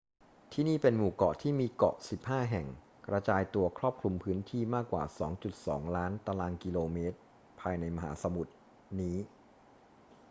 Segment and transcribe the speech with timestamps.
[0.53, 2.67] ที่นี่เป็นหมู่เกาะที่มีเกาะ 15 แห่ง
[3.07, 5.03] กระจายตัวครอบคลุมพื้นที่มากกว่า
[5.67, 7.17] 2.2 ล้านตารางกิโลเมตร
[7.59, 8.53] ภายในมหาสมุทร
[8.99, 9.17] นี้